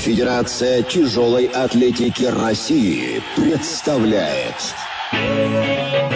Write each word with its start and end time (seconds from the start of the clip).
Федерация 0.00 0.82
тяжелой 0.82 1.44
атлетики 1.44 2.24
России 2.24 3.22
представляет. 3.36 4.54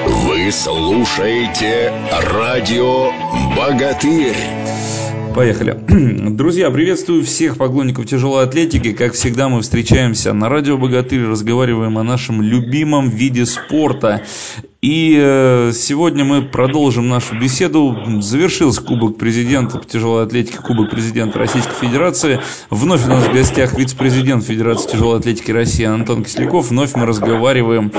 Вы 0.06 0.50
слушаете 0.50 1.92
радио 2.32 3.12
«Богатырь». 3.54 4.36
Поехали. 5.34 5.78
Друзья, 6.30 6.70
приветствую 6.70 7.24
всех 7.24 7.58
поклонников 7.58 8.06
тяжелой 8.06 8.44
атлетики. 8.44 8.94
Как 8.94 9.12
всегда, 9.12 9.50
мы 9.50 9.60
встречаемся 9.60 10.32
на 10.32 10.48
радио 10.48 10.78
«Богатырь», 10.78 11.26
разговариваем 11.26 11.98
о 11.98 12.02
нашем 12.02 12.40
любимом 12.40 13.10
виде 13.10 13.44
спорта. 13.44 14.22
И 14.84 15.18
э, 15.18 15.70
сегодня 15.72 16.26
мы 16.26 16.42
продолжим 16.42 17.08
нашу 17.08 17.40
беседу. 17.40 17.96
Завершился 18.20 18.82
Кубок 18.82 19.16
президента 19.16 19.78
по 19.78 19.84
тяжелой 19.86 20.24
атлетике, 20.24 20.58
Кубок 20.58 20.90
президента 20.90 21.38
Российской 21.38 21.74
Федерации. 21.86 22.40
Вновь 22.68 23.06
у 23.06 23.08
нас 23.08 23.26
в 23.26 23.32
гостях 23.32 23.78
вице-президент 23.78 24.44
Федерации 24.44 24.90
тяжелой 24.90 25.20
атлетики 25.20 25.50
России 25.52 25.86
Антон 25.86 26.22
Кисляков. 26.22 26.68
Вновь 26.68 26.94
мы 26.96 27.06
разговариваем 27.06 27.92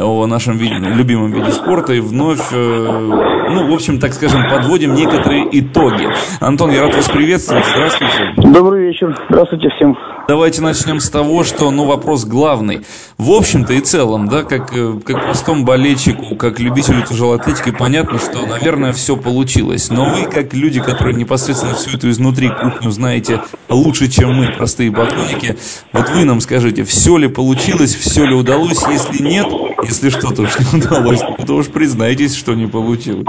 о 0.00 0.26
нашем 0.26 0.56
виде, 0.56 0.74
любимом 0.74 1.30
виде 1.30 1.52
спорта 1.52 1.92
и 1.92 2.00
вновь, 2.00 2.40
э, 2.50 2.56
ну, 2.56 3.70
в 3.70 3.72
общем, 3.72 4.00
так 4.00 4.12
скажем, 4.12 4.42
подводим 4.50 4.94
некоторые 4.94 5.46
итоги. 5.60 6.08
Антон, 6.40 6.72
я 6.72 6.82
рад 6.82 6.96
вас 6.96 7.08
приветствовать. 7.08 7.66
Здравствуйте. 7.66 8.34
Добрый 8.52 8.88
вечер. 8.88 9.16
Здравствуйте 9.28 9.68
всем. 9.76 9.96
Давайте 10.28 10.62
начнем 10.62 11.00
с 11.00 11.10
того, 11.10 11.42
что, 11.42 11.70
ну, 11.70 11.84
вопрос 11.84 12.24
главный. 12.24 12.82
В 13.18 13.32
общем-то 13.32 13.72
и 13.74 13.80
целом, 13.80 14.28
да, 14.28 14.44
как, 14.44 14.72
э, 14.76 14.94
как 15.04 15.24
простому 15.24 15.64
болельщику, 15.64 16.31
как 16.36 16.60
любителю 16.60 17.02
тяжелой 17.02 17.38
атлетики, 17.38 17.70
понятно, 17.76 18.18
что, 18.18 18.46
наверное, 18.46 18.92
все 18.92 19.16
получилось. 19.16 19.90
Но 19.90 20.04
вы, 20.04 20.30
как 20.30 20.54
люди, 20.54 20.80
которые 20.80 21.16
непосредственно 21.16 21.74
всю 21.74 21.96
эту 21.96 22.10
изнутри 22.10 22.48
кухню 22.48 22.90
знаете 22.90 23.40
лучше, 23.68 24.08
чем 24.08 24.34
мы, 24.34 24.52
простые 24.56 24.90
поклонники, 24.90 25.56
вот 25.92 26.08
вы 26.10 26.24
нам 26.24 26.40
скажите, 26.40 26.84
все 26.84 27.16
ли 27.16 27.28
получилось, 27.28 27.94
все 27.94 28.24
ли 28.24 28.34
удалось, 28.34 28.82
если 28.88 29.22
нет, 29.22 29.46
если 29.82 30.10
что-то 30.10 30.42
уж 30.42 30.58
не 30.58 30.80
удалось, 30.80 31.20
то 31.46 31.56
уж 31.56 31.68
признайтесь, 31.68 32.36
что 32.36 32.54
не 32.54 32.66
получилось. 32.66 33.26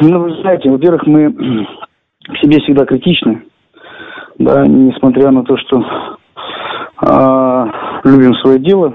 Ну, 0.00 0.20
вы 0.20 0.40
знаете, 0.42 0.70
во-первых, 0.70 1.06
мы 1.06 1.32
к 1.32 2.36
себе 2.40 2.60
всегда 2.60 2.84
критичны 2.84 3.42
да, 4.38 4.64
несмотря 4.66 5.30
на 5.30 5.42
то, 5.44 5.56
что 5.56 5.82
э, 7.02 7.66
любим 8.04 8.34
свое 8.36 8.58
дело, 8.58 8.94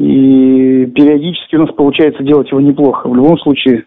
и 0.00 0.86
периодически 0.86 1.56
у 1.56 1.66
нас 1.66 1.74
получается 1.74 2.22
делать 2.22 2.50
его 2.50 2.60
неплохо. 2.60 3.06
В 3.06 3.14
любом 3.14 3.38
случае 3.38 3.84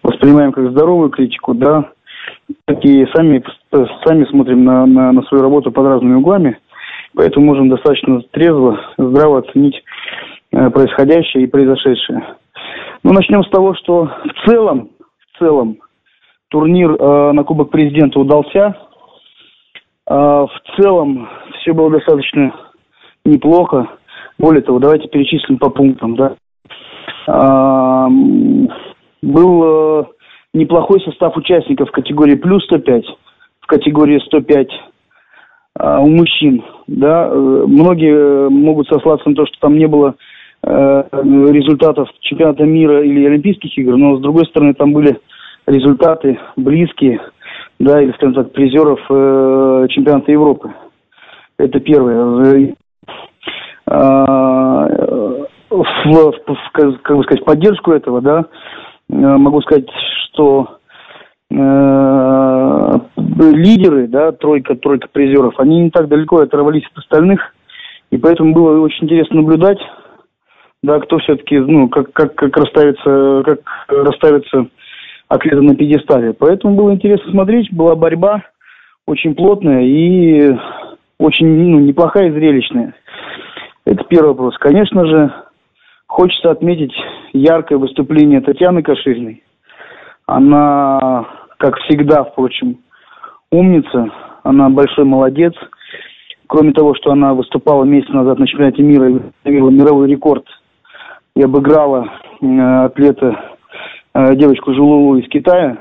воспринимаем 0.00 0.52
как 0.52 0.70
здоровую 0.70 1.10
критику, 1.10 1.54
да, 1.54 1.90
и 2.82 3.04
сами, 3.12 3.42
сами 4.04 4.24
смотрим 4.26 4.64
на, 4.64 4.86
на, 4.86 5.10
на 5.10 5.22
свою 5.22 5.42
работу 5.42 5.72
под 5.72 5.86
разными 5.86 6.14
углами, 6.14 6.56
поэтому 7.16 7.46
можем 7.46 7.68
достаточно 7.68 8.20
трезво, 8.30 8.78
здраво 8.96 9.40
оценить 9.40 9.82
э, 10.52 10.70
происходящее 10.70 11.42
и 11.42 11.48
произошедшее. 11.48 12.24
Ну, 13.02 13.12
начнем 13.12 13.42
с 13.42 13.50
того, 13.50 13.74
что 13.74 14.04
в 14.04 14.48
целом, 14.48 14.90
в 15.32 15.38
целом 15.40 15.78
турнир 16.46 16.92
э, 16.92 17.32
на 17.32 17.42
Кубок 17.42 17.70
Президента 17.70 18.20
удался. 18.20 18.76
А, 20.06 20.46
в 20.46 20.60
целом 20.78 21.28
все 21.58 21.72
было 21.72 21.90
достаточно 21.90 22.54
неплохо. 23.24 23.88
Более 24.38 24.62
того, 24.62 24.78
давайте 24.78 25.08
перечислим 25.08 25.58
по 25.58 25.70
пунктам, 25.70 26.16
да. 26.16 26.36
А, 27.26 28.08
был 29.22 29.64
э, 29.64 30.04
неплохой 30.54 31.00
состав 31.00 31.36
участников 31.36 31.88
в 31.88 31.92
категории 31.92 32.34
плюс 32.34 32.64
105, 32.64 33.04
в 33.60 33.66
категории 33.66 34.18
105 34.26 34.68
а, 35.78 36.00
у 36.00 36.08
мужчин, 36.08 36.64
да. 36.86 37.28
Э, 37.28 37.64
многие 37.66 38.48
могут 38.48 38.88
сослаться 38.88 39.28
на 39.28 39.34
то, 39.34 39.46
что 39.46 39.58
там 39.60 39.78
не 39.78 39.86
было 39.86 40.14
э, 40.62 41.02
результатов 41.12 42.08
чемпионата 42.20 42.64
мира 42.64 43.02
или 43.02 43.26
Олимпийских 43.26 43.76
игр, 43.78 43.96
но 43.96 44.16
с 44.16 44.20
другой 44.20 44.46
стороны 44.46 44.74
там 44.74 44.92
были 44.92 45.18
результаты 45.66 46.38
близкие 46.56 47.20
да, 47.78 48.00
или, 48.00 48.12
скажем 48.12 48.34
так, 48.34 48.52
призеров 48.52 49.00
э, 49.10 49.86
чемпионата 49.90 50.32
Европы. 50.32 50.72
Это 51.58 51.80
первое. 51.80 52.74
А, 53.88 54.86
в, 55.70 55.84
в, 56.04 56.32
в, 56.46 56.72
как 56.72 57.16
бы 57.16 57.22
сказать, 57.24 57.44
поддержку 57.44 57.92
этого, 57.92 58.20
да, 58.20 58.46
э, 59.08 59.14
могу 59.14 59.60
сказать, 59.62 59.88
что 60.24 60.78
э, 61.50 62.92
лидеры, 63.16 64.08
да, 64.08 64.32
тройка, 64.32 64.74
тройка 64.76 65.08
призеров, 65.12 65.58
они 65.58 65.82
не 65.82 65.90
так 65.90 66.08
далеко 66.08 66.38
оторвались 66.38 66.86
от 66.92 66.98
остальных, 66.98 67.40
и 68.10 68.18
поэтому 68.18 68.52
было 68.52 68.80
очень 68.80 69.04
интересно 69.04 69.36
наблюдать, 69.36 69.78
да, 70.82 70.98
кто 71.00 71.18
все-таки, 71.18 71.58
ну, 71.58 71.88
как, 71.88 72.12
как, 72.12 72.34
как 72.34 72.56
расставится, 72.56 73.42
как 73.44 73.60
расставится 73.88 74.66
атлета 75.28 75.60
на 75.62 75.74
пьедестале. 75.74 76.32
Поэтому 76.32 76.76
было 76.76 76.92
интересно 76.92 77.30
смотреть, 77.30 77.72
была 77.72 77.96
борьба 77.96 78.42
очень 79.06 79.34
плотная 79.34 79.82
и 79.82 80.56
очень 81.18 81.46
ну, 81.46 81.80
неплохая 81.80 82.28
и 82.28 82.32
зрелищная. 82.32 82.94
Это 83.86 84.04
первый 84.04 84.28
вопрос. 84.28 84.58
Конечно 84.58 85.06
же, 85.06 85.32
хочется 86.06 86.50
отметить 86.50 86.92
яркое 87.32 87.78
выступление 87.78 88.42
Татьяны 88.42 88.82
Кашириной. 88.82 89.42
Она, 90.26 91.26
как 91.56 91.78
всегда, 91.78 92.24
впрочем, 92.24 92.78
умница, 93.50 94.10
она 94.42 94.68
большой 94.68 95.06
молодец. 95.06 95.54
Кроме 96.48 96.72
того, 96.72 96.94
что 96.94 97.10
она 97.10 97.32
выступала 97.32 97.84
месяц 97.84 98.10
назад 98.10 98.38
на 98.38 98.46
чемпионате 98.46 98.82
мира 98.82 99.08
и 99.08 99.14
установила 99.14 99.70
мировой 99.70 100.10
рекорд 100.10 100.44
и 101.34 101.42
обыграла 101.42 102.06
э, 102.40 102.84
атлета 102.84 103.56
Э, 104.16 104.34
девочку 104.34 104.72
Жулулу 104.72 105.18
из 105.18 105.28
Китая, 105.28 105.76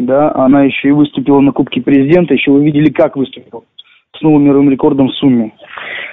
да, 0.00 0.34
она 0.34 0.64
еще 0.64 0.88
и 0.88 0.92
выступила 0.92 1.38
на 1.38 1.52
Кубке 1.52 1.80
Президента, 1.80 2.34
еще 2.34 2.50
вы 2.50 2.64
видели, 2.64 2.90
как 2.90 3.16
выступила, 3.16 3.62
с 4.16 4.22
новым 4.22 4.44
мировым 4.44 4.70
рекордом 4.70 5.08
в 5.08 5.14
сумме. 5.14 5.52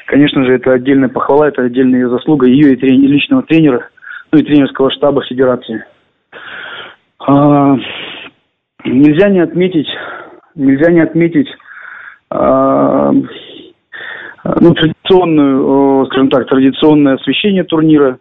Конечно 0.08 0.44
же, 0.44 0.54
это 0.56 0.74
отдельная 0.74 1.10
похвала, 1.10 1.48
это 1.48 1.64
отдельная 1.64 2.08
заслуга, 2.10 2.48
ее 2.48 2.74
и, 2.74 2.76
трени- 2.76 3.08
личного 3.08 3.44
тренера, 3.44 3.88
ну 4.32 4.40
и 4.40 4.44
тренерского 4.44 4.92
штаба 4.92 5.24
Федерации. 5.24 5.86
А, 7.20 7.78
нельзя 8.84 9.30
не 9.30 9.40
отметить, 9.40 9.88
нельзя 10.56 10.92
не 10.92 11.02
отметить 11.02 11.48
а, 12.30 13.12
ну, 14.44 14.74
традиционную, 14.74 16.06
скажем 16.08 16.30
так, 16.30 16.48
традиционное 16.48 17.16
освещение 17.16 17.64
турнира, 17.64 18.18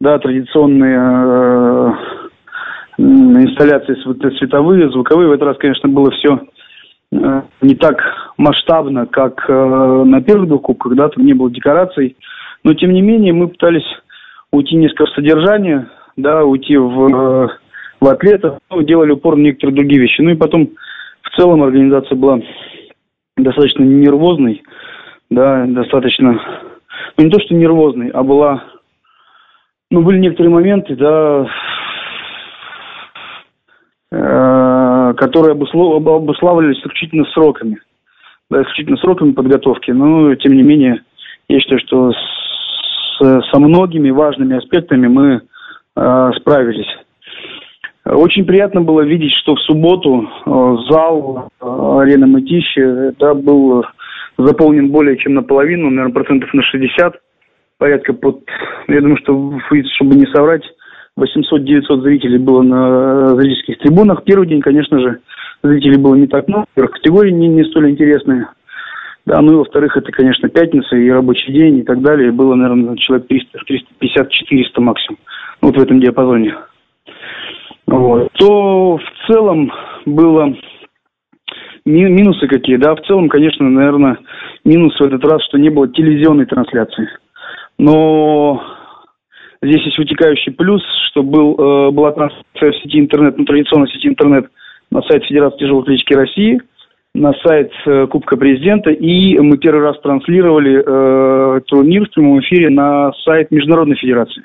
да, 0.00 0.18
традиционные 0.18 1.96
инсталляции 2.98 3.94
световые, 4.38 4.90
звуковые. 4.90 5.28
В 5.28 5.32
этот 5.32 5.48
раз, 5.48 5.56
конечно, 5.58 5.88
было 5.88 6.10
все 6.12 6.40
э, 7.12 7.42
не 7.62 7.74
так 7.74 7.98
масштабно, 8.36 9.06
как 9.06 9.44
э, 9.48 9.52
на 9.52 10.20
первых 10.22 10.48
двух 10.48 10.62
кубках, 10.62 10.94
да, 10.94 11.08
там 11.08 11.24
не 11.24 11.32
было 11.32 11.50
декораций. 11.50 12.16
Но, 12.64 12.74
тем 12.74 12.92
не 12.92 13.02
менее, 13.02 13.32
мы 13.32 13.48
пытались 13.48 13.86
уйти 14.52 14.76
несколько 14.76 15.06
в 15.06 15.10
содержание, 15.10 15.88
да, 16.16 16.44
уйти 16.44 16.76
в, 16.76 17.08
э, 17.08 17.48
в 18.00 18.08
атлетов, 18.08 18.58
ну, 18.70 18.82
делали 18.82 19.12
упор 19.12 19.36
на 19.36 19.42
некоторые 19.42 19.76
другие 19.76 20.00
вещи. 20.00 20.20
Ну 20.20 20.30
и 20.30 20.36
потом, 20.36 20.70
в 21.22 21.36
целом, 21.36 21.62
организация 21.62 22.16
была 22.16 22.40
достаточно 23.36 23.82
нервозной, 23.82 24.62
да, 25.30 25.64
достаточно, 25.66 26.40
ну 27.16 27.24
не 27.24 27.30
то, 27.30 27.40
что 27.40 27.54
нервозной, 27.54 28.08
а 28.10 28.22
была, 28.22 28.64
ну, 29.90 30.02
были 30.02 30.18
некоторые 30.18 30.52
моменты, 30.52 30.96
да, 30.96 31.46
Э, 34.12 35.14
которые 35.16 35.52
обуславливались 35.52 36.78
исключительно 36.78 37.24
сроками. 37.34 37.78
Да, 38.50 38.62
исключительно 38.62 38.96
сроками 38.98 39.32
подготовки. 39.32 39.90
Но, 39.90 40.34
тем 40.36 40.54
не 40.54 40.62
менее, 40.62 41.02
я 41.48 41.60
считаю, 41.60 41.80
что 41.80 42.12
с, 42.12 43.42
со 43.50 43.58
многими 43.58 44.10
важными 44.10 44.56
аспектами 44.56 45.08
мы 45.08 45.40
э, 45.96 46.30
справились. 46.36 46.88
Очень 48.04 48.44
приятно 48.44 48.82
было 48.82 49.00
видеть, 49.00 49.32
что 49.42 49.56
в 49.56 49.60
субботу 49.62 50.28
э, 50.28 50.50
зал 50.90 51.48
э, 51.60 52.00
арены 52.02 52.26
Мытищи 52.26 53.12
да, 53.18 53.34
был 53.34 53.84
заполнен 54.38 54.90
более 54.90 55.16
чем 55.16 55.34
наполовину, 55.34 55.90
наверное, 55.90 56.14
процентов 56.14 56.52
на 56.54 56.62
60, 56.62 57.14
порядка 57.78 58.12
под, 58.12 58.44
я 58.86 59.00
думаю, 59.00 59.16
что, 59.18 59.58
чтобы 59.96 60.14
не 60.14 60.26
соврать, 60.26 60.62
800-900 61.18 62.02
зрителей 62.02 62.38
было 62.38 62.62
на 62.62 63.30
зрительских 63.36 63.78
трибунах. 63.78 64.22
Первый 64.24 64.46
день, 64.46 64.60
конечно 64.60 65.00
же, 65.00 65.18
зрителей 65.66 65.98
было 65.98 66.14
не 66.14 66.26
так 66.26 66.48
много. 66.48 66.66
Категории 66.74 67.30
не, 67.30 67.48
не 67.48 67.64
столь 67.64 67.90
интересные. 67.90 68.48
Да, 69.26 69.40
ну 69.40 69.52
и 69.52 69.56
во-вторых, 69.56 69.96
это, 69.96 70.12
конечно, 70.12 70.48
пятница 70.48 70.96
и 70.96 71.10
рабочий 71.10 71.52
день 71.52 71.78
и 71.78 71.82
так 71.82 72.00
далее. 72.00 72.30
Было, 72.30 72.54
наверное, 72.54 72.96
человек 72.96 73.26
300, 73.26 73.58
350-400 74.00 74.80
максимум. 74.80 75.18
Вот 75.60 75.76
в 75.76 75.82
этом 75.82 76.00
диапазоне. 76.00 76.54
Вот. 77.86 78.30
То 78.34 78.98
в 78.98 79.26
целом 79.26 79.72
было 80.04 80.54
минусы 81.84 82.46
какие, 82.46 82.76
да, 82.76 82.94
в 82.94 83.00
целом, 83.02 83.28
конечно, 83.28 83.68
наверное, 83.68 84.18
минус 84.64 84.98
в 84.98 85.02
этот 85.02 85.24
раз, 85.24 85.42
что 85.44 85.58
не 85.58 85.70
было 85.70 85.88
телевизионной 85.88 86.46
трансляции. 86.46 87.08
Но 87.78 88.62
здесь 89.62 89.84
есть 89.84 89.98
вытекающий 89.98 90.52
плюс, 90.52 90.82
что 91.10 91.22
был, 91.22 91.54
э, 91.54 91.90
была 91.90 92.12
трансляция 92.12 92.72
в 92.72 92.76
сети 92.82 92.98
интернет, 92.98 93.38
ну, 93.38 93.44
традиционной 93.44 93.88
сети 93.88 94.08
интернет 94.08 94.50
на 94.90 95.02
сайте 95.02 95.26
Федерации 95.26 95.58
тяжелой 95.58 95.82
атлетики 95.82 96.14
России, 96.14 96.60
на 97.14 97.32
сайт 97.44 97.72
э, 97.86 98.06
Кубка 98.08 98.36
Президента, 98.36 98.90
и 98.90 99.38
мы 99.38 99.56
первый 99.58 99.82
раз 99.82 99.98
транслировали 100.00 100.82
э, 100.84 101.60
турнир 101.66 102.06
в 102.06 102.10
прямом 102.10 102.40
эфире 102.40 102.70
на 102.70 103.12
сайт 103.24 103.50
Международной 103.50 103.96
Федерации. 103.96 104.42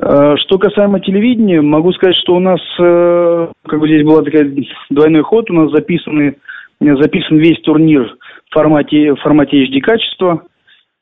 Э, 0.00 0.36
что 0.36 0.58
касаемо 0.58 1.00
телевидения, 1.00 1.60
могу 1.60 1.92
сказать, 1.92 2.16
что 2.16 2.36
у 2.36 2.40
нас, 2.40 2.60
э, 2.78 3.48
как 3.66 3.80
бы 3.80 3.88
здесь 3.88 4.04
была 4.04 4.22
такая 4.22 4.50
двойной 4.90 5.22
ход, 5.22 5.50
у 5.50 5.54
нас 5.54 5.70
записаны, 5.72 6.36
записан 6.80 7.38
весь 7.38 7.60
турнир 7.62 8.16
в 8.50 8.54
формате, 8.54 9.12
в 9.14 9.16
формате 9.16 9.64
HD 9.64 9.80
качества, 9.80 10.42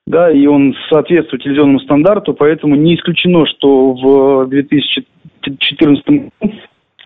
да, 0.06 0.30
и 0.30 0.46
он 0.46 0.74
соответствует 0.90 1.42
телевизионному 1.42 1.80
стандарту, 1.80 2.34
поэтому 2.34 2.74
не 2.74 2.96
исключено, 2.96 3.46
что 3.46 3.92
в 3.92 4.46
2014 4.48 6.32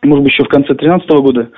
может 0.04 0.24
быть, 0.24 0.32
еще 0.32 0.44
в 0.44 0.48
конце 0.48 0.74
2013 0.74 1.08
года 1.10 1.50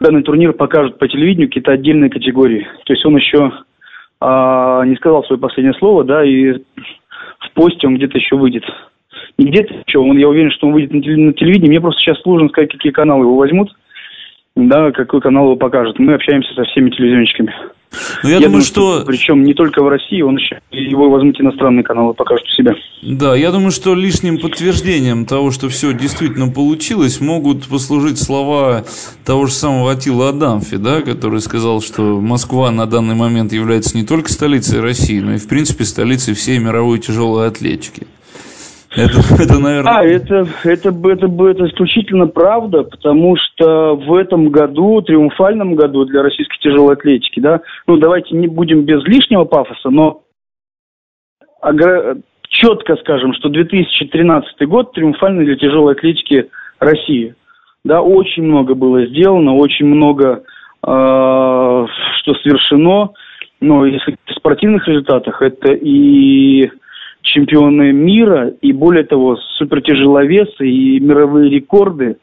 данный 0.00 0.22
турнир 0.22 0.52
покажут 0.52 0.98
по 0.98 1.08
телевидению 1.08 1.48
какие-то 1.48 1.72
отдельные 1.72 2.10
категории. 2.10 2.66
То 2.84 2.92
есть 2.92 3.04
он 3.04 3.16
еще 3.16 3.52
а, 4.20 4.84
не 4.84 4.96
сказал 4.96 5.24
свое 5.24 5.40
последнее 5.40 5.74
слово, 5.74 6.04
да, 6.04 6.24
и 6.24 6.52
в 6.52 7.52
посте 7.54 7.86
он 7.86 7.96
где-то 7.96 8.18
еще 8.18 8.36
выйдет 8.36 8.64
не 9.38 9.46
где-то 9.46 9.74
еще, 9.86 9.98
он, 9.98 10.16
я 10.18 10.28
уверен, 10.28 10.50
что 10.50 10.66
он 10.66 10.74
выйдет 10.74 10.92
на 10.92 11.02
телевидении. 11.02 11.68
Мне 11.68 11.80
просто 11.80 12.00
сейчас 12.00 12.20
сложно 12.22 12.48
сказать, 12.48 12.70
какие 12.72 12.92
каналы 12.92 13.24
его 13.24 13.36
возьмут, 13.36 13.70
да, 14.56 14.92
какой 14.92 15.20
канал 15.20 15.44
его 15.44 15.56
покажет. 15.56 15.98
Мы 15.98 16.14
общаемся 16.14 16.52
со 16.54 16.64
всеми 16.64 16.90
телевизионщиками. 16.90 17.54
Ну, 18.22 18.28
я, 18.28 18.36
я 18.36 18.46
думаю, 18.46 18.62
что... 18.62 18.98
что... 18.98 19.06
Причем 19.06 19.44
не 19.44 19.54
только 19.54 19.82
в 19.82 19.88
России, 19.88 20.22
он 20.22 20.36
еще 20.36 20.60
его 20.70 21.10
возьмут 21.10 21.40
иностранные 21.40 21.84
каналы, 21.84 22.14
покажут 22.14 22.46
у 22.46 22.50
себя. 22.50 22.74
Да, 23.02 23.34
я 23.34 23.50
думаю, 23.50 23.70
что 23.70 23.94
лишним 23.94 24.38
подтверждением 24.38 25.26
того, 25.26 25.50
что 25.50 25.68
все 25.68 25.92
действительно 25.92 26.48
получилось, 26.48 27.20
могут 27.20 27.66
послужить 27.66 28.18
слова 28.18 28.84
того 29.24 29.46
же 29.46 29.52
самого 29.52 29.92
Атила 29.92 30.30
Адамфи, 30.30 30.76
да, 30.76 31.00
который 31.02 31.40
сказал, 31.40 31.80
что 31.80 32.20
Москва 32.20 32.70
на 32.70 32.86
данный 32.86 33.14
момент 33.14 33.52
является 33.52 33.96
не 33.96 34.04
только 34.04 34.32
столицей 34.32 34.80
России, 34.80 35.20
но 35.20 35.34
и, 35.34 35.38
в 35.38 35.48
принципе, 35.48 35.84
столицей 35.84 36.34
всей 36.34 36.58
мировой 36.58 36.98
тяжелой 36.98 37.48
атлетики. 37.48 38.06
Это, 38.96 39.18
это, 39.42 39.58
наверное... 39.58 39.92
А, 39.92 40.04
это, 40.04 40.46
это, 40.64 40.88
это, 40.88 41.26
это 41.26 41.66
исключительно 41.66 42.26
правда, 42.26 42.82
потому 42.82 43.36
что 43.36 43.96
в 43.96 44.14
этом 44.14 44.50
году, 44.50 45.00
триумфальном 45.02 45.74
году 45.74 46.04
для 46.04 46.22
российской 46.22 46.58
тяжелой 46.60 46.94
атлетики, 46.94 47.40
да, 47.40 47.60
ну 47.86 47.96
давайте 47.96 48.34
не 48.34 48.48
будем 48.48 48.82
без 48.82 49.02
лишнего 49.04 49.44
пафоса, 49.44 49.90
но 49.90 50.22
четко 52.48 52.96
скажем, 52.96 53.32
что 53.34 53.48
2013 53.48 54.68
год 54.68 54.92
триумфальный 54.92 55.44
для 55.44 55.56
тяжелой 55.56 55.94
атлетики 55.94 56.50
России. 56.78 57.34
Да, 57.84 58.02
очень 58.02 58.44
много 58.44 58.74
было 58.74 59.06
сделано, 59.06 59.54
очень 59.54 59.86
много 59.86 60.42
э, 60.86 60.86
что 60.86 62.34
совершено. 62.42 63.10
Но 63.60 63.86
если 63.86 64.16
в 64.26 64.32
спортивных 64.32 64.86
результатах, 64.86 65.40
это 65.40 65.72
и 65.72 66.70
чемпионы 67.22 67.92
мира, 67.92 68.52
и 68.60 68.72
более 68.72 69.04
того, 69.04 69.36
супертяжеловесы 69.58 70.66
и 70.66 71.00
мировые 71.00 71.50
рекорды. 71.50 72.16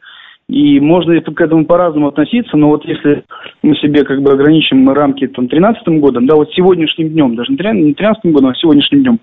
И 0.48 0.80
можно 0.80 1.20
к 1.20 1.40
этому 1.40 1.64
по-разному 1.64 2.08
относиться, 2.08 2.56
но 2.56 2.70
вот 2.70 2.84
если 2.84 3.22
мы 3.62 3.76
себе 3.76 4.02
как 4.04 4.20
бы 4.20 4.32
ограничим 4.32 4.88
рамки 4.90 5.28
там 5.28 5.46
13 5.46 5.86
годом, 6.00 6.26
да, 6.26 6.34
вот 6.34 6.50
сегодняшним 6.52 7.10
днем, 7.10 7.36
даже 7.36 7.52
не 7.52 7.94
13 7.94 8.32
годом, 8.32 8.50
а 8.50 8.54
сегодняшним 8.56 9.02
днем, 9.02 9.20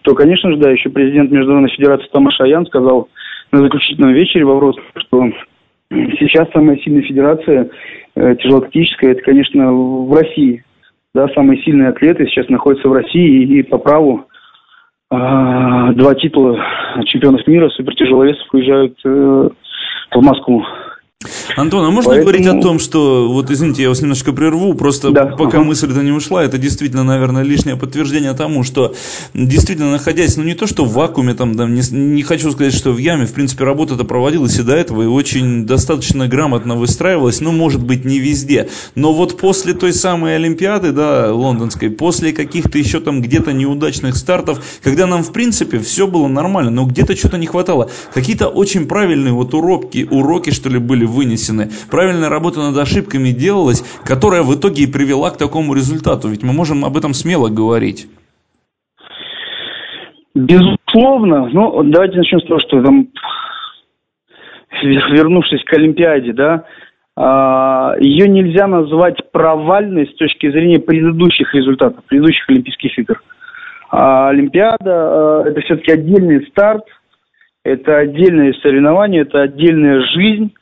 то, 0.00 0.14
конечно 0.14 0.50
же, 0.50 0.56
да, 0.56 0.70
еще 0.70 0.88
президент 0.88 1.30
Международной 1.30 1.70
Федерации 1.70 2.08
Томаш 2.10 2.40
Аян 2.40 2.64
сказал 2.66 3.08
на 3.52 3.58
заключительном 3.58 4.14
вечере 4.14 4.46
во 4.46 4.56
Вроцлаве, 4.56 4.88
что 4.96 5.30
сейчас 6.18 6.48
самая 6.52 6.78
сильная 6.78 7.02
федерация 7.02 7.68
э, 8.14 8.36
тяжелоатлетическая, 8.36 9.12
это, 9.12 9.22
конечно, 9.22 9.72
в 9.72 10.14
России. 10.14 10.64
Да, 11.14 11.28
самые 11.34 11.62
сильные 11.62 11.90
атлеты 11.90 12.26
сейчас 12.26 12.48
находятся 12.48 12.88
в 12.88 12.94
России 12.94 13.42
и, 13.44 13.58
и 13.58 13.62
по 13.62 13.76
праву 13.76 14.24
два 15.12 16.14
титула 16.14 16.58
чемпионов 17.06 17.46
мира 17.46 17.68
супертяжеловесов 17.70 18.46
уезжают 18.52 18.98
э, 19.04 19.48
в 20.12 20.22
Москву. 20.22 20.64
Антон, 21.56 21.84
а 21.84 21.90
можно 21.90 22.10
Поэтому... 22.10 22.24
говорить 22.24 22.46
о 22.46 22.60
том, 22.60 22.78
что, 22.78 23.28
вот 23.28 23.50
извините, 23.50 23.82
я 23.82 23.88
вас 23.88 24.00
немножко 24.00 24.32
прерву, 24.32 24.74
просто 24.74 25.10
да. 25.10 25.26
пока 25.26 25.58
ага. 25.58 25.64
мысль-то 25.64 26.02
не 26.02 26.12
ушла, 26.12 26.44
это 26.44 26.58
действительно, 26.58 27.04
наверное, 27.04 27.42
лишнее 27.42 27.76
подтверждение 27.76 28.32
тому, 28.34 28.62
что 28.64 28.94
действительно 29.34 29.90
находясь, 29.90 30.36
ну 30.36 30.44
не 30.44 30.54
то, 30.54 30.66
что 30.66 30.84
в 30.84 30.92
вакууме, 30.92 31.34
там, 31.34 31.54
да, 31.54 31.66
не, 31.66 31.82
не 31.90 32.22
хочу 32.22 32.50
сказать, 32.52 32.74
что 32.74 32.92
в 32.92 32.98
яме, 32.98 33.26
в 33.26 33.32
принципе, 33.32 33.64
работа-то 33.64 34.04
проводилась 34.04 34.58
и 34.58 34.62
до 34.62 34.74
этого, 34.74 35.02
и 35.02 35.06
очень 35.06 35.66
достаточно 35.66 36.28
грамотно 36.28 36.76
выстраивалась, 36.76 37.40
ну, 37.40 37.52
может 37.52 37.82
быть, 37.82 38.04
не 38.04 38.18
везде, 38.18 38.68
но 38.94 39.12
вот 39.12 39.38
после 39.38 39.74
той 39.74 39.92
самой 39.92 40.36
Олимпиады, 40.36 40.92
да, 40.92 41.32
лондонской, 41.32 41.90
после 41.90 42.32
каких-то 42.32 42.78
еще 42.78 43.00
там 43.00 43.20
где-то 43.22 43.52
неудачных 43.52 44.16
стартов, 44.16 44.62
когда 44.82 45.06
нам, 45.06 45.22
в 45.22 45.32
принципе, 45.32 45.78
все 45.78 46.06
было 46.06 46.28
нормально, 46.28 46.70
но 46.70 46.84
где-то 46.84 47.16
что-то 47.16 47.38
не 47.38 47.46
хватало, 47.46 47.90
какие-то 48.12 48.48
очень 48.48 48.86
правильные 48.86 49.32
вот 49.32 49.54
уроки, 49.54 50.06
уроки, 50.10 50.50
что 50.50 50.68
ли, 50.68 50.78
были 50.78 51.04
вынесены. 51.12 51.70
Правильная 51.90 52.28
работа 52.28 52.60
над 52.60 52.76
ошибками 52.76 53.28
делалась, 53.28 53.82
которая 54.04 54.42
в 54.42 54.52
итоге 54.54 54.84
и 54.84 54.92
привела 54.92 55.30
к 55.30 55.38
такому 55.38 55.74
результату. 55.74 56.28
Ведь 56.28 56.42
мы 56.42 56.52
можем 56.52 56.84
об 56.84 56.96
этом 56.96 57.14
смело 57.14 57.48
говорить. 57.48 58.08
Безусловно. 60.34 61.48
Ну, 61.52 61.82
давайте 61.84 62.16
начнем 62.16 62.40
с 62.40 62.46
того, 62.46 62.60
что 62.60 62.82
там, 62.82 63.08
вернувшись 64.82 65.62
к 65.64 65.72
Олимпиаде, 65.74 66.32
да, 66.32 66.64
а, 67.14 67.94
ее 68.00 68.28
нельзя 68.28 68.66
назвать 68.66 69.30
провальной 69.32 70.06
с 70.06 70.14
точки 70.14 70.50
зрения 70.50 70.78
предыдущих 70.78 71.54
результатов, 71.54 72.04
предыдущих 72.06 72.48
Олимпийских 72.48 72.98
игр. 72.98 73.22
А 73.90 74.30
Олимпиада 74.30 74.78
а,– 74.86 75.44
это 75.46 75.60
все-таки 75.60 75.92
отдельный 75.92 76.46
старт, 76.46 76.84
это 77.64 77.98
отдельное 77.98 78.54
соревнование, 78.62 79.22
это 79.22 79.42
отдельная 79.42 80.00
жизнь, 80.14 80.54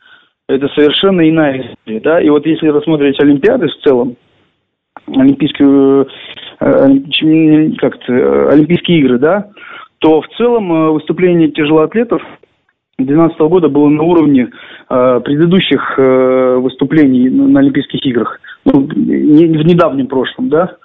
это 0.54 0.68
совершенно 0.68 1.28
иная 1.28 1.60
история, 1.60 2.00
да, 2.00 2.20
и 2.20 2.28
вот 2.28 2.46
если 2.46 2.68
рассмотреть 2.68 3.20
Олимпиады 3.20 3.68
в 3.68 3.76
целом, 3.84 4.16
Олимпийскую, 5.06 6.08
э, 6.60 7.70
как 7.78 7.98
то 8.00 8.48
Олимпийские 8.50 9.00
игры, 9.00 9.18
да, 9.18 9.50
то 9.98 10.20
в 10.20 10.28
целом 10.36 10.72
э, 10.72 10.90
выступление 10.90 11.50
тяжелоатлетов 11.50 12.22
2012 12.98 13.38
года 13.40 13.68
было 13.68 13.88
на 13.88 14.02
уровне 14.02 14.50
э, 14.88 15.20
предыдущих 15.24 15.98
э, 15.98 16.56
выступлений 16.56 17.28
на 17.30 17.60
Олимпийских 17.60 18.04
играх, 18.04 18.40
ну, 18.64 18.82
в 18.82 18.94
недавнем 18.94 20.06
прошлом, 20.06 20.48
да. 20.48 20.76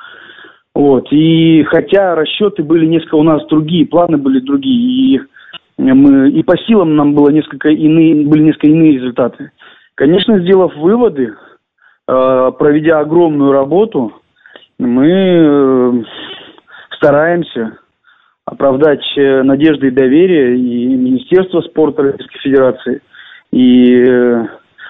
Вот. 0.74 1.08
И 1.12 1.64
хотя 1.64 2.16
расчеты 2.16 2.64
были 2.64 2.86
несколько 2.86 3.16
у 3.16 3.24
нас 3.24 3.46
другие, 3.48 3.86
планы 3.86 4.18
были 4.18 4.40
другие, 4.40 5.16
и 5.18 5.22
мы, 5.78 6.30
и 6.30 6.44
по 6.44 6.58
силам 6.58 6.96
нам 6.96 7.14
было 7.14 7.30
несколько 7.30 7.70
иные, 7.70 8.26
были 8.26 8.44
несколько 8.44 8.68
иные 8.68 8.94
результаты. 8.94 9.52
Конечно, 9.96 10.40
сделав 10.40 10.76
выводы, 10.76 11.34
э, 12.08 12.52
проведя 12.58 13.00
огромную 13.00 13.52
работу, 13.52 14.14
мы 14.80 15.10
э, 15.10 16.04
стараемся 16.98 17.78
оправдать 18.46 19.04
э, 19.18 19.44
надежды 19.44 19.88
и 19.88 19.92
доверие 19.92 20.58
и 20.58 20.96
Министерства 20.96 21.62
спорта 21.62 22.04
Российской 22.04 22.40
Федерации, 22.40 23.02
и 23.52 24.04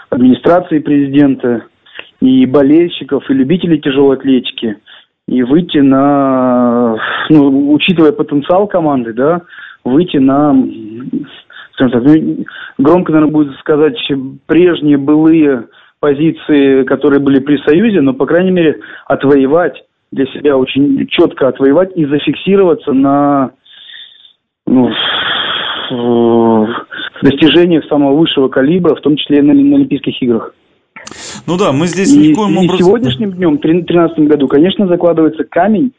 администрации 0.09 0.79
президента, 0.79 1.65
и 2.21 2.45
болельщиков, 2.45 3.29
и 3.29 3.33
любителей 3.33 3.79
тяжелой 3.79 4.17
атлетики, 4.17 4.77
и 5.27 5.43
выйти 5.43 5.79
на, 5.79 6.97
ну, 7.29 7.73
учитывая 7.73 8.11
потенциал 8.11 8.67
команды, 8.67 9.13
да, 9.13 9.41
выйти 9.85 10.17
на, 10.17 10.53
скажем 11.73 11.91
так, 11.91 12.03
ну, 12.03 12.45
громко, 12.77 13.13
наверное, 13.13 13.33
будет 13.33 13.57
сказать, 13.59 13.97
прежние 14.47 14.97
былые 14.97 15.67
позиции, 15.99 16.83
которые 16.83 17.19
были 17.19 17.39
при 17.39 17.57
Союзе, 17.65 18.01
но, 18.01 18.13
по 18.13 18.25
крайней 18.25 18.51
мере, 18.51 18.79
отвоевать 19.05 19.83
для 20.11 20.25
себя 20.27 20.57
очень 20.57 21.07
четко 21.07 21.47
отвоевать 21.47 21.91
и 21.95 22.05
зафиксироваться 22.05 22.93
на 22.93 23.51
ну, 24.67 24.91
достижениях 27.21 27.85
самого 27.85 28.15
высшего 28.15 28.47
калибра, 28.49 28.95
в 28.95 29.01
том 29.01 29.15
числе 29.17 29.39
и 29.39 29.41
на, 29.41 29.53
на 29.53 29.75
Олимпийских 29.75 30.21
играх. 30.21 30.53
Ну 31.47 31.57
да, 31.57 31.71
мы 31.71 31.87
здесь 31.87 32.13
и, 32.13 32.29
никоим 32.29 32.57
образом... 32.57 32.75
И 32.75 32.79
сегодняшним 32.79 33.31
днем, 33.33 33.57
в 33.57 33.61
2013 33.61 34.19
году, 34.19 34.47
конечно, 34.47 34.87
закладывается 34.87 35.43
камень, 35.43 35.91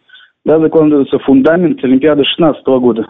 да, 0.45 0.59
закладывается 0.59 1.19
фундамент 1.21 1.83
Олимпиады 1.85 2.23
2016 2.23 2.67
года. 2.67 3.07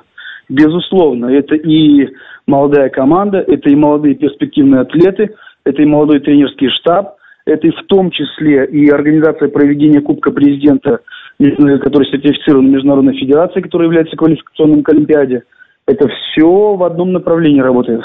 Безусловно, 0.49 1.26
это 1.26 1.57
и 1.57 2.09
молодая 2.47 2.88
команда, 2.88 3.38
это 3.38 3.69
и 3.69 3.75
молодые 3.75 4.15
перспективные 4.15 4.83
атлеты, 4.83 5.35
это 5.65 5.83
и 5.83 5.87
молодой 5.87 6.21
тренерский 6.21 6.71
штаб, 6.71 7.17
это 7.47 7.67
и 7.67 7.71
в 7.71 7.83
том 7.87 8.11
числе 8.11 8.67
и 8.67 8.88
организация 8.88 9.49
проведения 9.49 10.00
Кубка 10.00 10.31
Президента, 10.31 11.00
который 11.38 12.07
сертифицирован 12.11 12.71
Международной 12.71 13.17
Федерацией, 13.19 13.62
которая 13.62 13.88
является 13.88 14.17
квалификационным 14.17 14.83
к 14.83 14.88
Олимпиаде. 14.88 15.43
Это 15.87 16.09
все 16.09 16.75
в 16.75 16.83
одном 16.83 17.12
направлении 17.12 17.61
работает. 17.61 18.03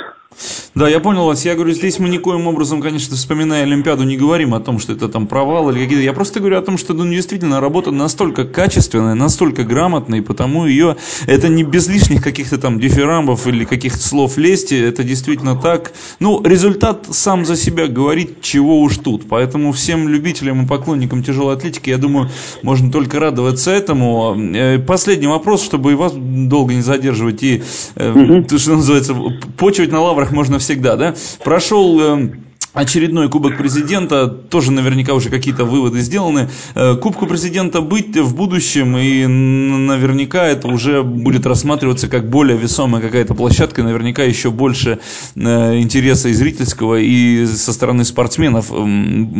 Да, 0.73 0.87
я 0.87 1.01
понял 1.01 1.25
вас. 1.25 1.43
Я 1.43 1.55
говорю, 1.55 1.73
здесь 1.73 1.99
мы 1.99 2.07
никоим 2.07 2.47
образом, 2.47 2.81
конечно, 2.81 3.17
вспоминая 3.17 3.63
Олимпиаду, 3.63 4.03
не 4.03 4.15
говорим 4.15 4.53
о 4.53 4.61
том, 4.61 4.79
что 4.79 4.93
это 4.93 5.09
там 5.09 5.27
провал 5.27 5.69
или 5.69 5.83
какие-то. 5.83 6.01
Я 6.01 6.13
просто 6.13 6.39
говорю 6.39 6.57
о 6.57 6.61
том, 6.61 6.77
что 6.77 6.93
ну, 6.93 7.05
действительно 7.05 7.59
работа 7.59 7.91
настолько 7.91 8.45
качественная, 8.45 9.13
настолько 9.13 9.65
грамотная, 9.65 10.19
и 10.19 10.21
потому 10.21 10.65
ее 10.65 10.95
это 11.27 11.49
не 11.49 11.63
без 11.63 11.89
лишних 11.89 12.23
каких-то 12.23 12.57
там 12.57 12.79
дифирамбов 12.79 13.47
или 13.47 13.65
каких-то 13.65 13.99
слов 13.99 14.37
лести, 14.37 14.75
это 14.75 15.03
действительно 15.03 15.57
так. 15.57 15.91
Ну, 16.19 16.41
результат 16.41 17.05
сам 17.11 17.43
за 17.43 17.57
себя 17.57 17.87
говорит, 17.87 18.41
чего 18.41 18.79
уж 18.79 18.97
тут. 18.97 19.27
Поэтому 19.27 19.73
всем 19.73 20.07
любителям 20.07 20.63
и 20.63 20.67
поклонникам 20.67 21.21
тяжелой 21.21 21.55
атлетики, 21.55 21.89
я 21.89 21.97
думаю, 21.97 22.29
можно 22.63 22.89
только 22.89 23.19
радоваться 23.19 23.71
этому. 23.71 24.37
Э, 24.55 24.79
последний 24.79 25.27
вопрос, 25.27 25.63
чтобы 25.65 25.91
и 25.91 25.95
вас 25.95 26.13
долго 26.15 26.73
не 26.73 26.81
задерживать 26.81 27.43
и, 27.43 27.61
угу. 27.97 28.43
то, 28.43 28.57
что 28.57 28.77
называется, 28.77 29.13
почивать 29.57 29.91
на 29.91 29.99
лаврах 29.99 30.31
можно 30.31 30.60
всегда, 30.61 30.95
да? 30.95 31.13
Прошел 31.43 31.99
э, 31.99 32.29
очередной 32.73 33.29
Кубок 33.29 33.57
Президента, 33.57 34.27
тоже 34.27 34.71
наверняка 34.71 35.13
уже 35.13 35.29
какие-то 35.29 35.65
выводы 35.65 35.99
сделаны. 35.99 36.47
Э, 36.75 36.95
Кубку 36.95 37.27
Президента 37.27 37.81
быть 37.81 38.15
в 38.17 38.35
будущем, 38.35 38.97
и 38.97 39.25
наверняка 39.27 40.47
это 40.47 40.67
уже 40.67 41.03
будет 41.03 41.45
рассматриваться 41.45 42.09
как 42.09 42.29
более 42.29 42.57
весомая 42.57 43.01
какая-то 43.01 43.33
площадка, 43.33 43.83
наверняка 43.83 44.23
еще 44.23 44.51
больше 44.51 44.99
э, 45.35 45.79
интереса 45.79 46.29
и 46.29 46.33
зрительского, 46.33 46.95
и 46.95 47.45
со 47.45 47.73
стороны 47.73 48.03
спортсменов 48.03 48.71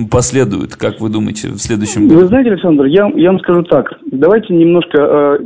последует, 0.09 0.75
как 0.75 0.99
вы 0.99 1.09
думаете, 1.09 1.49
в 1.49 1.59
следующем 1.59 2.07
году? 2.07 2.21
Вы 2.21 2.27
знаете, 2.27 2.51
Александр, 2.51 2.85
я, 2.85 3.09
я 3.15 3.31
вам 3.31 3.39
скажу 3.39 3.63
так, 3.63 3.93
давайте 4.11 4.53
немножко 4.53 4.97
э, 4.97 5.37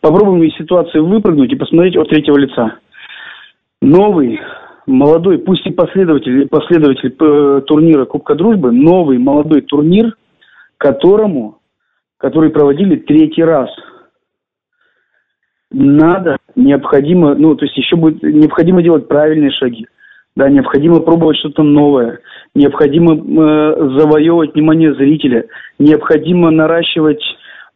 попробуем 0.00 0.42
из 0.42 0.56
ситуации 0.56 0.98
выпрыгнуть 0.98 1.52
и 1.52 1.56
посмотреть 1.56 1.96
от 1.96 2.08
третьего 2.08 2.36
лица. 2.36 2.74
Новый 3.80 4.40
молодой, 4.88 5.38
пусть 5.38 5.66
и 5.66 5.70
последователь, 5.70 6.48
последователь 6.48 7.14
э, 7.18 7.62
турнира 7.66 8.04
Кубка 8.06 8.34
Дружбы, 8.34 8.72
новый 8.72 9.18
молодой 9.18 9.60
турнир, 9.60 10.16
которому, 10.78 11.58
который 12.16 12.50
проводили 12.50 12.96
третий 12.96 13.44
раз. 13.44 13.68
Надо, 15.70 16.38
необходимо, 16.56 17.34
ну, 17.34 17.54
то 17.54 17.66
есть 17.66 17.76
еще 17.76 17.96
будет 17.96 18.22
необходимо 18.22 18.82
делать 18.82 19.06
правильные 19.06 19.50
шаги. 19.50 19.86
Да, 20.34 20.48
необходимо 20.48 21.00
пробовать 21.00 21.36
что-то 21.38 21.64
новое, 21.64 22.20
необходимо 22.54 23.14
э, 23.14 23.98
завоевывать 23.98 24.54
внимание 24.54 24.94
зрителя, 24.94 25.46
необходимо 25.80 26.50
наращивать 26.52 27.22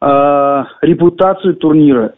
э, 0.01 0.65
репутацию 0.83 1.57
турнира, 1.57 2.15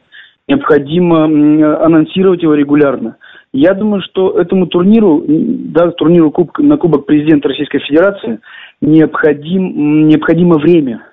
необходимо 0.47 1.27
э, 1.27 1.77
анонсировать 1.83 2.43
его 2.43 2.55
регулярно. 2.55 3.17
Я 3.55 3.73
думаю, 3.75 4.03
что 4.03 4.33
этому 4.37 4.67
турниру, 4.67 5.25
да, 5.29 5.89
турниру 5.93 6.33
куб, 6.33 6.59
на 6.59 6.77
Кубок 6.77 7.07
Президента 7.07 7.49
Российской 7.49 7.79
Федерации 7.79 8.41
необходим, 8.81 10.09
необходимо 10.09 10.59
время. 10.59 11.07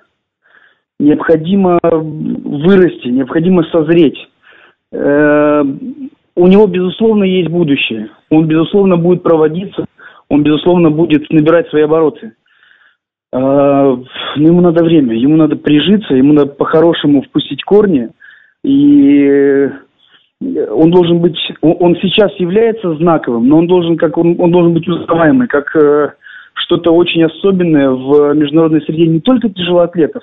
Необходимо 0.98 1.78
вырасти, 1.80 3.06
необходимо 3.06 3.62
созреть. 3.70 4.18
Э, 4.90 5.62
у 6.34 6.46
него, 6.48 6.66
безусловно, 6.66 7.22
есть 7.22 7.48
будущее. 7.48 8.10
Он, 8.28 8.48
безусловно, 8.48 8.96
будет 8.96 9.22
проводиться, 9.22 9.84
он, 10.28 10.42
безусловно, 10.42 10.90
будет 10.90 11.30
набирать 11.30 11.68
свои 11.68 11.82
обороты. 11.82 12.32
Э, 13.32 13.36
но 13.36 14.02
ему 14.36 14.60
надо 14.62 14.82
время, 14.82 15.14
ему 15.14 15.36
надо 15.36 15.54
прижиться, 15.54 16.14
ему 16.14 16.32
надо 16.32 16.50
по-хорошему 16.50 17.22
впустить 17.22 17.62
корни 17.62 18.08
и 18.64 19.70
он 20.70 20.90
должен 20.90 21.20
быть, 21.20 21.38
он 21.60 21.96
сейчас 21.96 22.32
является 22.38 22.94
знаковым, 22.96 23.48
но 23.48 23.58
он 23.58 23.66
должен, 23.66 23.96
как 23.96 24.16
он, 24.18 24.36
он 24.38 24.50
должен 24.50 24.74
быть 24.74 24.88
узнаваемый, 24.88 25.46
как 25.46 25.74
э, 25.76 26.12
что-то 26.54 26.92
очень 26.92 27.24
особенное 27.24 27.90
в 27.90 28.34
международной 28.34 28.82
среде 28.82 29.06
не 29.06 29.20
только 29.20 29.48
тяжелоатлетов, 29.48 30.22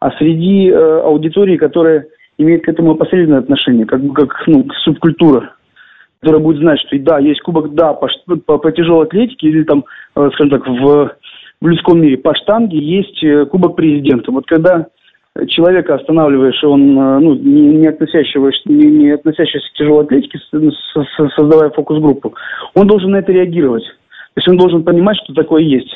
а 0.00 0.10
среди 0.12 0.68
э, 0.68 1.00
аудитории, 1.00 1.56
которая 1.56 2.06
имеет 2.38 2.64
к 2.64 2.68
этому 2.68 2.92
опосредованное 2.92 3.40
отношение, 3.40 3.86
как, 3.86 4.00
как 4.12 4.46
ну, 4.46 4.66
субкультура, 4.84 5.54
которая 6.20 6.42
будет 6.42 6.58
знать, 6.58 6.80
что 6.80 6.98
да, 6.98 7.18
есть 7.18 7.40
кубок, 7.40 7.74
да, 7.74 7.92
по, 7.94 8.08
по, 8.46 8.58
по 8.58 8.72
тяжелой 8.72 9.06
атлетике 9.06 9.48
или 9.48 9.64
там, 9.64 9.84
э, 10.16 10.30
скажем 10.34 10.50
так, 10.50 10.66
в, 10.66 11.12
в 11.60 11.66
людском 11.66 12.00
мире 12.00 12.18
по 12.18 12.34
штанге 12.34 12.78
есть 12.78 13.22
э, 13.24 13.46
кубок 13.46 13.76
президента. 13.76 14.30
Вот 14.30 14.46
когда 14.46 14.86
человека 15.48 15.94
останавливаешь, 15.94 16.62
он, 16.64 16.98
э, 16.98 17.18
ну, 17.18 17.34
не, 17.34 17.76
не, 17.76 17.86
относящегося, 17.86 18.60
не, 18.66 18.86
не 18.86 19.10
относящегося 19.10 19.68
к 19.68 19.76
тяжелой 19.76 20.04
атлетике, 20.04 20.38
создавая 21.36 21.70
фокус-группу, 21.70 22.34
он 22.74 22.86
должен 22.86 23.10
на 23.10 23.16
это 23.16 23.32
реагировать. 23.32 23.84
То 23.84 24.40
есть 24.40 24.48
он 24.48 24.56
должен 24.56 24.84
понимать, 24.84 25.16
что 25.24 25.34
такое 25.34 25.62
есть. 25.62 25.94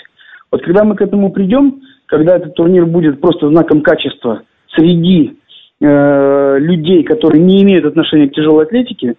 Вот 0.50 0.62
когда 0.62 0.84
мы 0.84 0.96
к 0.96 1.02
этому 1.02 1.30
придем, 1.30 1.80
когда 2.06 2.36
этот 2.36 2.54
турнир 2.54 2.86
будет 2.86 3.20
просто 3.20 3.48
знаком 3.48 3.82
качества 3.82 4.42
среди 4.74 5.38
э, 5.80 6.56
людей, 6.58 7.04
которые 7.04 7.42
не 7.42 7.62
имеют 7.62 7.84
отношения 7.84 8.28
к 8.28 8.34
тяжелой 8.34 8.64
атлетике, 8.64 9.14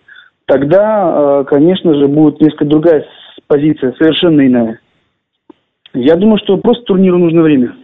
тогда, 0.46 1.42
э, 1.42 1.46
конечно 1.48 1.94
же, 1.94 2.08
будет 2.08 2.42
несколько 2.42 2.66
другая 2.66 3.06
позиция, 3.48 3.94
совершенно 3.98 4.46
иная. 4.46 4.80
Я 5.94 6.16
думаю, 6.16 6.38
что 6.38 6.58
просто 6.58 6.84
турниру 6.84 7.18
нужно 7.18 7.42
время. 7.42 7.76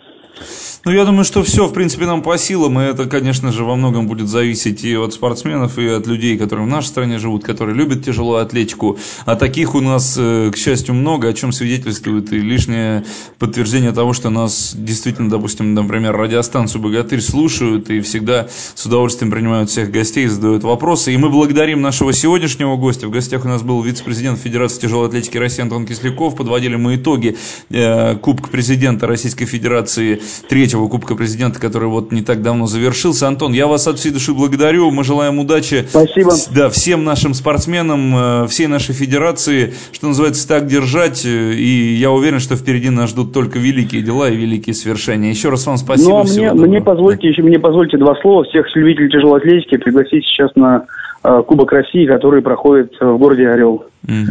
Ну, 0.88 0.94
я 0.94 1.04
думаю, 1.04 1.26
что 1.26 1.44
все, 1.44 1.68
в 1.68 1.74
принципе, 1.74 2.06
нам 2.06 2.22
по 2.22 2.38
силам, 2.38 2.80
и 2.80 2.84
это, 2.86 3.08
конечно 3.08 3.52
же, 3.52 3.66
во 3.66 3.76
многом 3.76 4.08
будет 4.08 4.30
зависеть 4.30 4.86
и 4.86 4.96
от 4.96 5.14
спортсменов, 5.14 5.78
и 5.78 5.86
от 5.86 6.08
людей, 6.08 6.38
которые 6.38 6.66
в 6.66 6.70
нашей 6.70 6.88
стране 6.88 7.20
живут, 7.20 7.44
которые 7.44 7.76
любят 7.76 8.06
тяжелую 8.06 8.42
атлетику. 8.42 8.98
А 9.26 9.36
таких 9.36 9.76
у 9.76 9.82
нас, 9.82 10.16
э, 10.18 10.50
к 10.50 10.56
счастью, 10.56 10.96
много, 10.96 11.28
о 11.28 11.34
чем 11.34 11.52
свидетельствует 11.52 12.32
и 12.32 12.40
лишнее 12.40 13.04
подтверждение 13.38 13.92
того, 13.92 14.14
что 14.14 14.30
нас 14.30 14.74
действительно, 14.78 15.30
допустим, 15.30 15.74
например, 15.74 16.16
радиостанцию 16.16 16.82
«Богатырь» 16.82 17.20
слушают 17.20 17.90
и 17.90 18.00
всегда 18.00 18.48
с 18.74 18.86
удовольствием 18.86 19.30
принимают 19.30 19.70
всех 19.70 19.92
гостей, 19.92 20.28
задают 20.28 20.64
вопросы. 20.64 21.14
И 21.14 21.18
мы 21.18 21.30
благодарим 21.30 21.82
нашего 21.82 22.14
сегодняшнего 22.14 22.78
гостя. 22.78 23.08
В 23.08 23.12
гостях 23.12 23.44
у 23.44 23.50
нас 23.50 23.62
был 23.62 23.82
вице-президент 23.82 24.40
Федерации 24.40 24.80
тяжелой 24.84 25.10
атлетики 25.10 25.38
России 25.38 25.64
Антон 25.64 25.86
Кисляков. 25.86 26.38
Подводили 26.38 26.78
мы 26.78 26.96
итоги 26.96 27.36
э, 27.72 28.16
Кубка 28.16 28.48
президента 28.48 29.06
Российской 29.06 29.44
Федерации 29.44 30.22
третьего 30.48 30.77
нашего 30.78 30.90
Кубка 30.90 31.16
Президента, 31.16 31.60
который 31.60 31.90
вот 31.90 32.12
не 32.12 32.22
так 32.22 32.42
давно 32.42 32.68
завершился. 32.68 33.28
Антон, 33.28 33.54
я 33.54 33.68
вас 33.68 33.88
от 33.88 33.98
всей 33.98 34.12
души 34.12 34.34
благодарю. 34.34 34.92
Мы 34.92 35.04
желаем 35.04 35.40
удачи. 35.40 35.86
Спасибо. 35.90 36.32
Да, 36.54 36.70
всем 36.70 37.04
нашим 37.04 37.34
спортсменам, 37.34 38.44
э, 38.44 38.48
всей 38.48 38.68
нашей 38.68 38.94
федерации, 38.94 39.74
что 39.92 40.08
называется, 40.08 40.48
так 40.48 40.68
держать. 40.68 41.26
Э, 41.26 41.54
и 41.54 41.96
я 41.96 42.12
уверен, 42.12 42.40
что 42.40 42.56
впереди 42.56 42.90
нас 42.90 43.10
ждут 43.10 43.34
только 43.34 43.58
великие 43.58 44.04
дела 44.04 44.30
и 44.30 44.36
великие 44.36 44.76
свершения. 44.76 45.32
Еще 45.32 45.50
раз 45.50 45.66
вам 45.66 45.78
спасибо. 45.78 46.10
Ну, 46.10 46.20
а 46.20 46.24
мне, 46.24 46.54
мне 46.54 46.82
позвольте, 46.82 47.28
еще 47.28 47.42
мне 47.42 47.60
позвольте 47.60 47.98
два 47.98 48.16
слова. 48.22 48.44
Всех 48.44 48.68
любителей 48.76 49.10
тяжелой 49.10 49.40
атлетики 49.40 49.78
пригласить 49.78 50.26
сейчас 50.26 50.52
на 50.56 50.86
э, 51.24 51.44
Кубок 51.48 51.72
России, 51.72 52.06
который 52.06 52.42
проходит 52.42 52.94
в 53.00 53.18
городе 53.18 53.50
Орел. 53.50 53.86
Mm. 54.06 54.26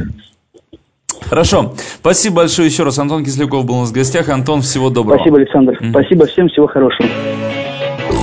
Хорошо. 1.23 1.73
Спасибо 2.01 2.37
большое 2.37 2.69
еще 2.69 2.85
раз. 2.85 2.99
Антон 2.99 3.25
Кисляков 3.25 3.65
был 3.65 3.77
у 3.77 3.81
нас 3.81 3.91
в 3.91 3.93
гостях. 3.93 4.29
Антон, 4.29 4.63
всего 4.63 4.91
доброго. 4.91 5.17
Спасибо, 5.17 5.39
Александр. 5.39 5.79
Mm-hmm. 5.81 5.91
Спасибо 5.91 6.27
всем. 6.27 6.49
Всего 6.49 6.67
хорошего. 6.67 7.09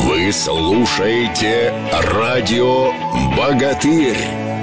Вы 0.07 0.31
слушаете 0.31 1.73
радио 2.13 2.91
«Богатырь». 3.37 4.62